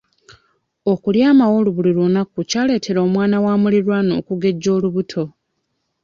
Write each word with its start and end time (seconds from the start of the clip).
Okulya 0.91 1.25
amawolu 1.33 1.69
buli 1.75 1.91
lunaku 1.97 2.37
kyaleetera 2.49 2.99
omwana 3.07 3.37
wa 3.45 3.53
mulirwana 3.61 4.11
okugejja 4.19 4.69
olubuto. 4.77 5.23